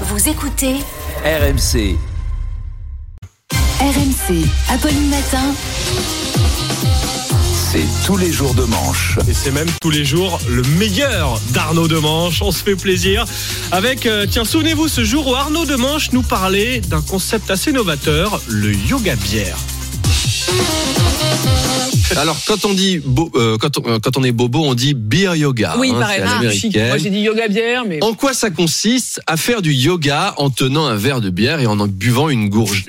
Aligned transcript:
Vous 0.00 0.28
écoutez 0.28 0.74
RMC. 1.24 1.96
RMC, 3.80 4.44
Apolline 4.68 5.08
Matin. 5.08 5.54
C'est 7.70 7.86
tous 8.04 8.16
les 8.16 8.32
jours 8.32 8.54
de 8.54 8.64
manche. 8.64 9.18
Et 9.28 9.32
c'est 9.32 9.52
même 9.52 9.68
tous 9.80 9.90
les 9.90 10.04
jours 10.04 10.40
le 10.48 10.62
meilleur 10.80 11.40
d'Arnaud 11.50 11.86
Demanche. 11.86 12.42
On 12.42 12.50
se 12.50 12.64
fait 12.64 12.74
plaisir 12.74 13.24
avec, 13.70 14.06
euh, 14.06 14.26
tiens, 14.28 14.44
souvenez-vous 14.44 14.88
ce 14.88 15.04
jour 15.04 15.28
où 15.28 15.34
Arnaud 15.36 15.64
Demanche 15.64 16.10
nous 16.10 16.22
parlait 16.22 16.80
d'un 16.80 17.02
concept 17.02 17.52
assez 17.52 17.70
novateur, 17.70 18.40
le 18.48 18.74
yoga 18.74 19.14
bière. 19.14 19.56
Alors, 22.16 22.38
quand 22.46 22.64
on 22.64 22.74
dit 22.74 23.00
bo- 23.04 23.30
euh, 23.34 23.56
quand, 23.58 23.76
on, 23.78 23.88
euh, 23.90 23.98
quand 23.98 24.16
on 24.16 24.22
est 24.22 24.30
bobo, 24.30 24.60
on 24.64 24.74
dit 24.74 24.94
beer 24.94 25.34
yoga. 25.36 25.74
Oui, 25.78 25.90
hein, 25.92 25.98
pareil. 25.98 26.20
Ah. 26.24 26.40
Moi, 26.42 26.98
j'ai 26.98 27.10
dit 27.10 27.18
yoga 27.20 27.48
bière, 27.48 27.82
mais. 27.88 27.98
En 28.04 28.14
quoi 28.14 28.32
ça 28.34 28.50
consiste 28.50 29.20
à 29.26 29.36
faire 29.36 29.62
du 29.62 29.72
yoga 29.72 30.32
en 30.36 30.48
tenant 30.48 30.86
un 30.86 30.94
verre 30.94 31.20
de 31.20 31.28
bière 31.30 31.58
et 31.60 31.66
en 31.66 31.80
en 31.80 31.88
buvant 31.88 32.28
une, 32.28 32.48
gorgée 32.48 32.84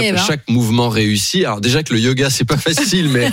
Eh 0.00 0.08
après 0.08 0.12
ben. 0.12 0.24
chaque 0.26 0.48
mouvement 0.48 0.88
réussi? 0.88 1.44
Alors 1.44 1.60
déjà 1.60 1.82
que 1.82 1.92
le 1.92 2.00
yoga 2.00 2.30
c'est 2.30 2.46
pas 2.46 2.56
facile, 2.56 3.08
mais 3.10 3.30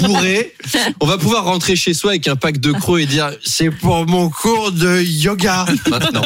bourré, 0.00 0.54
on 1.00 1.06
va 1.06 1.18
pouvoir 1.18 1.44
rentrer 1.44 1.76
chez 1.76 1.92
soi 1.92 2.12
avec 2.12 2.26
un 2.26 2.36
pack 2.36 2.58
de 2.58 2.72
crocs 2.72 3.00
et 3.00 3.06
dire 3.06 3.30
c'est 3.44 3.70
pour 3.70 4.06
mon 4.06 4.30
cours 4.30 4.72
de 4.72 5.02
yoga. 5.02 5.66
Maintenant, 5.90 6.22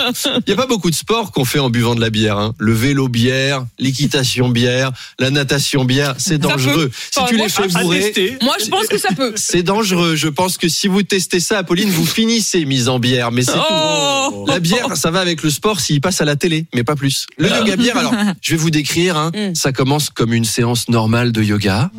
il 0.46 0.50
y 0.50 0.52
a 0.52 0.56
pas 0.56 0.66
beaucoup 0.66 0.90
de 0.90 0.94
sports 0.94 1.32
qu'on 1.32 1.44
fait 1.44 1.58
en 1.58 1.68
buvant 1.70 1.96
de 1.96 2.00
la 2.00 2.10
bière. 2.10 2.38
hein. 2.38 2.54
Le 2.58 2.72
vélo 2.72 3.08
bière, 3.08 3.64
l'équitation 3.80 4.50
bière, 4.50 4.92
la 5.18 5.30
natation 5.30 5.84
bière, 5.84 6.14
c'est 6.18 6.40
Ça 6.44 6.81
dangereux. 6.82 6.90
Si 7.10 7.18
Enfin, 7.18 7.28
tu 7.28 7.36
moi, 7.36 7.46
les 7.46 7.52
fais 7.52 7.68
bourrer. 7.82 8.38
Moi, 8.42 8.54
je 8.64 8.68
pense 8.68 8.86
que 8.86 8.98
ça 8.98 9.08
peut. 9.14 9.32
c'est 9.36 9.62
dangereux. 9.62 10.16
Je 10.16 10.28
pense 10.28 10.58
que 10.58 10.68
si 10.68 10.88
vous 10.88 11.02
testez 11.02 11.40
ça, 11.40 11.58
Apolline, 11.58 11.90
vous 11.90 12.06
finissez 12.06 12.64
mise 12.64 12.88
en 12.88 12.98
bière. 12.98 13.32
Mais 13.32 13.42
c'est 13.42 13.52
tout. 13.52 13.58
Oh 13.70 14.44
La 14.48 14.60
bière, 14.60 14.96
ça 14.96 15.10
va 15.10 15.20
avec 15.20 15.42
le 15.42 15.50
sport 15.50 15.80
s'il 15.80 16.00
passe 16.00 16.20
à 16.20 16.24
la 16.24 16.36
télé, 16.36 16.66
mais 16.74 16.84
pas 16.84 16.94
plus. 16.96 17.26
Le 17.38 17.48
yoga 17.48 17.76
bière, 17.76 17.96
alors, 17.96 18.14
je 18.40 18.50
vais 18.52 18.56
vous 18.56 18.70
décrire. 18.70 19.16
hein. 19.16 19.30
Mm. 19.34 19.54
Ça 19.54 19.72
commence 19.72 20.10
comme 20.10 20.32
une 20.32 20.44
séance 20.44 20.88
normale 20.88 21.32
de 21.32 21.42
yoga. 21.42 21.90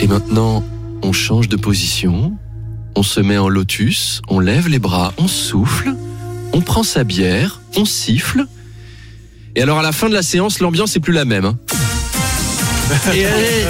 Et 0.00 0.06
maintenant, 0.06 0.64
on 1.02 1.12
change 1.12 1.48
de 1.48 1.56
position. 1.56 2.32
On 2.96 3.02
se 3.02 3.20
met 3.20 3.38
en 3.38 3.48
lotus. 3.48 4.20
On 4.28 4.38
lève 4.38 4.68
les 4.68 4.78
bras. 4.78 5.12
On 5.18 5.28
souffle. 5.28 5.94
On 6.52 6.60
prend 6.60 6.82
sa 6.82 7.04
bière. 7.04 7.60
On 7.76 7.84
siffle. 7.84 8.46
Et 9.56 9.62
alors, 9.62 9.78
à 9.78 9.82
la 9.82 9.92
fin 9.92 10.08
de 10.08 10.14
la 10.14 10.22
séance, 10.22 10.60
l'ambiance 10.60 10.96
est 10.96 11.00
plus 11.00 11.12
la 11.12 11.24
même. 11.24 11.44
hein. 11.44 11.58
Et 13.14 13.24
allez, 13.26 13.64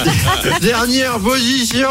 dernière 0.60 1.18
position, 1.18 1.88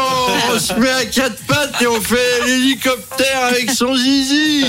on 0.54 0.58
se 0.58 0.72
met 0.74 0.90
à 0.90 1.04
quatre 1.06 1.42
pattes 1.46 1.80
et 1.82 1.86
on 1.86 2.00
fait 2.00 2.46
l'hélicoptère 2.46 3.44
avec 3.50 3.70
son 3.70 3.96
zizi. 3.96 4.64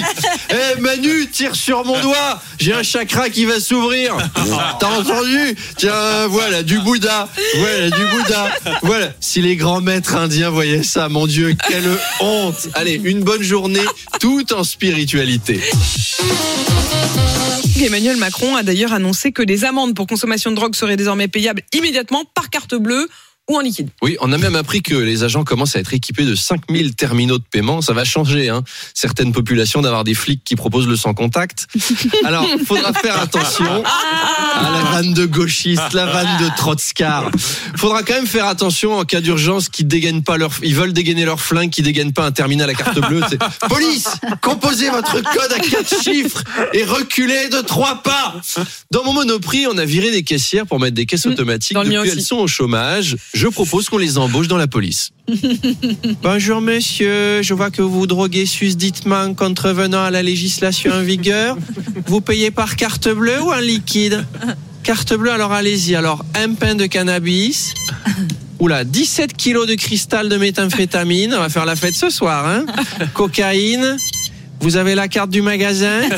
Eh 0.49 0.79
Manu, 0.79 1.27
tire 1.27 1.55
sur 1.55 1.85
mon 1.85 1.99
doigt, 1.99 2.41
j'ai 2.59 2.73
un 2.73 2.83
chakra 2.83 3.29
qui 3.29 3.45
va 3.45 3.59
s'ouvrir. 3.59 4.17
T'as 4.79 4.87
entendu 4.87 5.55
Tiens, 5.77 6.27
voilà, 6.27 6.63
du 6.63 6.79
Bouddha. 6.79 7.27
Voilà, 7.57 7.89
du 7.89 8.05
Bouddha. 8.05 8.49
Voilà. 8.83 9.11
Si 9.19 9.41
les 9.41 9.55
grands 9.55 9.81
maîtres 9.81 10.15
indiens 10.15 10.49
voyaient 10.49 10.83
ça, 10.83 11.09
mon 11.09 11.27
Dieu, 11.27 11.55
quelle 11.67 11.89
honte. 12.21 12.69
Allez, 12.73 12.99
une 13.03 13.23
bonne 13.23 13.43
journée, 13.43 13.85
tout 14.19 14.51
en 14.53 14.63
spiritualité. 14.63 15.61
Emmanuel 17.85 18.17
Macron 18.17 18.55
a 18.55 18.63
d'ailleurs 18.63 18.91
annoncé 18.91 19.31
que 19.31 19.41
les 19.41 19.63
amendes 19.63 19.95
pour 19.95 20.05
consommation 20.05 20.51
de 20.51 20.55
drogue 20.55 20.75
seraient 20.75 20.97
désormais 20.97 21.27
payables 21.27 21.61
immédiatement 21.73 22.08
par 22.33 22.49
carte 22.49 22.75
bleue 22.75 23.07
ou 23.49 23.57
en 23.57 23.61
liquide. 23.61 23.89
Oui, 24.01 24.15
on 24.21 24.31
a 24.31 24.37
même 24.37 24.55
appris 24.55 24.81
que 24.81 24.95
les 24.95 25.23
agents 25.23 25.43
commencent 25.43 25.75
à 25.75 25.79
être 25.79 25.93
équipés 25.93 26.23
de 26.23 26.35
5000 26.35 26.95
terminaux 26.95 27.37
de 27.37 27.43
paiement. 27.43 27.81
Ça 27.81 27.93
va 27.93 28.05
changer, 28.05 28.47
hein. 28.49 28.63
Certaines 28.93 29.31
populations 29.31 29.81
d'avoir 29.81 30.03
des 30.03 30.13
flics 30.13 30.43
qui 30.43 30.55
proposent 30.55 30.87
le 30.87 30.95
sans 30.95 31.13
contact. 31.13 31.67
Alors, 32.25 32.45
faudra 32.65 32.93
faire 32.93 33.19
attention 33.19 33.83
à 33.83 34.71
la 34.71 34.81
vanne 34.91 35.13
de 35.13 35.25
gauchiste, 35.25 35.93
la 35.93 36.05
vanne 36.05 36.37
de 36.43 36.49
trotskar. 36.57 37.29
Faudra 37.75 38.03
quand 38.03 38.13
même 38.15 38.27
faire 38.27 38.45
attention 38.45 38.97
en 38.97 39.03
cas 39.05 39.21
d'urgence 39.21 39.69
qu'ils 39.69 39.87
dégainent 39.87 40.23
pas 40.23 40.37
leur, 40.37 40.51
ils 40.63 40.75
veulent 40.75 40.93
dégainer 40.93 41.25
leur 41.25 41.39
flingue, 41.39 41.69
qu'ils 41.69 41.85
dégainent 41.85 42.13
pas 42.13 42.25
un 42.25 42.31
terminal 42.31 42.69
à 42.69 42.73
carte 42.73 42.99
bleue. 43.07 43.21
C'est, 43.29 43.39
Police, 43.69 44.09
composez 44.41 44.89
votre 44.89 45.13
code 45.13 45.51
à 45.53 45.59
quatre 45.59 46.03
chiffres 46.03 46.43
et 46.73 46.83
reculez 46.83 47.49
de 47.49 47.61
trois 47.61 48.03
pas. 48.03 48.35
Dans 48.91 49.03
mon 49.03 49.13
monoprix, 49.13 49.67
on 49.67 49.77
a 49.77 49.85
viré 49.85 50.11
des 50.11 50.23
caissières 50.23 50.65
pour 50.65 50.79
mettre 50.79 50.95
des 50.95 51.05
caisses 51.05 51.19
Mmh, 51.25 51.31
automatiques. 51.31 51.73
dans 51.73 51.83
Depuis, 51.83 52.09
elles 52.09 52.21
sont 52.21 52.37
au 52.37 52.47
chômage. 52.47 53.17
Je 53.39 53.47
propose 53.47 53.87
qu'on 53.87 53.97
les 53.97 54.17
embauche 54.17 54.49
dans 54.49 54.57
la 54.57 54.67
police. 54.67 55.11
Bonjour 56.21 56.59
monsieur, 56.59 57.41
je 57.41 57.53
vois 57.53 57.71
que 57.71 57.81
vous 57.81 58.05
droguez 58.05 58.45
susditement 58.45 59.33
contrevenant 59.33 60.03
à 60.03 60.11
la 60.11 60.21
législation 60.21 60.91
en 60.91 61.03
vigueur. 61.03 61.57
Vous 62.05 62.19
payez 62.19 62.51
par 62.51 62.75
carte 62.75 63.07
bleue 63.07 63.41
ou 63.41 63.53
en 63.53 63.61
liquide? 63.61 64.25
Carte 64.83 65.13
bleue, 65.13 65.31
alors 65.31 65.53
allez-y. 65.53 65.95
Alors, 65.95 66.25
un 66.35 66.53
pain 66.53 66.75
de 66.75 66.85
cannabis. 66.85 67.73
Oula, 68.59 68.83
17 68.83 69.31
kilos 69.37 69.67
de 69.67 69.75
cristal 69.75 70.27
de 70.27 70.35
méthamphétamine. 70.35 71.33
On 71.33 71.39
va 71.39 71.47
faire 71.47 71.65
la 71.65 71.77
fête 71.77 71.95
ce 71.95 72.09
soir, 72.09 72.45
hein 72.45 72.65
Cocaïne. 73.13 73.95
Vous 74.61 74.77
avez 74.77 74.95
la 74.95 75.07
carte 75.07 75.29
du 75.29 75.41
magasin. 75.41 76.01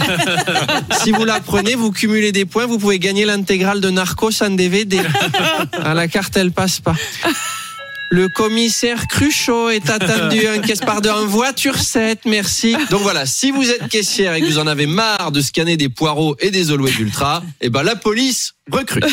Si 1.04 1.12
vous 1.12 1.26
la 1.26 1.40
prenez, 1.40 1.74
vous 1.76 1.92
cumulez 1.92 2.32
des 2.32 2.46
points. 2.46 2.68
Vous 2.68 2.78
pouvez 2.78 3.00
gagner 3.00 3.26
l'intégrale 3.26 3.82
de 3.82 3.90
Narcos 3.90 4.44
en 4.44 4.52
DVD. 4.52 5.00
Ah, 5.84 5.94
la 5.94 6.08
carte, 6.08 6.38
elle 6.38 6.52
passe 6.52 6.80
pas. 6.80 6.96
Le 8.12 8.28
commissaire 8.28 9.08
Cruchot 9.08 9.70
est 9.70 9.90
attendu 9.90 10.42
en 10.48 10.60
caisse 10.60 10.82
par 10.82 11.02
deux 11.02 11.10
en 11.10 11.26
voiture 11.26 11.78
7, 11.78 12.20
merci. 12.26 12.76
Donc 12.90 13.02
voilà, 13.02 13.26
si 13.26 13.52
vous 13.52 13.70
êtes 13.70 13.88
caissière 13.88 14.34
et 14.34 14.42
que 14.42 14.48
vous 14.48 14.60
en 14.60 14.68
avez 14.68 14.86
marre 14.86 15.32
de 15.32 15.40
scanner 15.40 15.78
des 15.78 15.88
poireaux 15.88 16.36
et 16.42 16.52
des 16.52 16.72
Always 16.72 17.00
Ultra, 17.00 17.42
eh 17.62 17.70
ben 17.70 17.84
la 17.84 17.96
police 17.96 18.54
recrute. 18.70 19.06